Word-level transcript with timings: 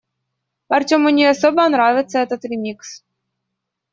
Артёму 0.67 1.09
не 1.11 1.25
особо 1.29 1.67
нравится 1.69 2.17
этот 2.17 2.43
ремикс. 2.45 3.03